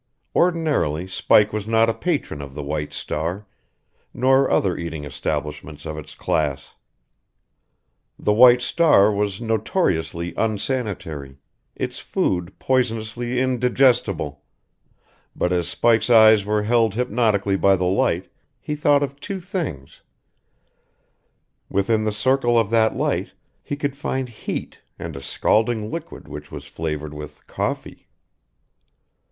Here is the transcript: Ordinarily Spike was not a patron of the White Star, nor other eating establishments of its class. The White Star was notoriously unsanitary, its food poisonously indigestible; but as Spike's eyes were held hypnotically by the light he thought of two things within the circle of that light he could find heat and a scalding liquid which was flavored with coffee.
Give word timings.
Ordinarily 0.35 1.05
Spike 1.05 1.53
was 1.53 1.67
not 1.67 1.87
a 1.87 1.93
patron 1.93 2.41
of 2.41 2.55
the 2.55 2.63
White 2.63 2.91
Star, 2.91 3.45
nor 4.15 4.49
other 4.49 4.75
eating 4.75 5.05
establishments 5.05 5.85
of 5.85 5.95
its 5.95 6.15
class. 6.15 6.73
The 8.17 8.33
White 8.33 8.63
Star 8.63 9.11
was 9.13 9.39
notoriously 9.39 10.33
unsanitary, 10.37 11.37
its 11.75 11.99
food 11.99 12.57
poisonously 12.57 13.39
indigestible; 13.39 14.41
but 15.35 15.53
as 15.53 15.67
Spike's 15.67 16.09
eyes 16.09 16.45
were 16.45 16.63
held 16.63 16.95
hypnotically 16.95 17.55
by 17.57 17.75
the 17.75 17.85
light 17.85 18.27
he 18.59 18.75
thought 18.75 19.03
of 19.03 19.19
two 19.19 19.39
things 19.39 20.01
within 21.69 22.05
the 22.05 22.11
circle 22.11 22.57
of 22.57 22.71
that 22.71 22.95
light 22.95 23.33
he 23.61 23.75
could 23.75 23.95
find 23.95 24.29
heat 24.29 24.79
and 24.97 25.15
a 25.15 25.21
scalding 25.21 25.91
liquid 25.91 26.27
which 26.27 26.51
was 26.51 26.65
flavored 26.65 27.13
with 27.13 27.45
coffee. 27.45 28.07